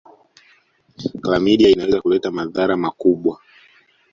klamidia 1.21 1.69
inaweza 1.69 2.01
kuleta 2.01 2.31
madhara 2.31 2.77
makubwa 2.77 3.41